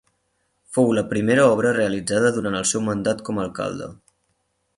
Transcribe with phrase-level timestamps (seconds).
[0.77, 3.93] Fou la primera obra realitzada durant el seu mandat com alcalde.